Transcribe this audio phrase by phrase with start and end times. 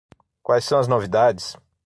[0.41, 1.55] Quais são as novidades?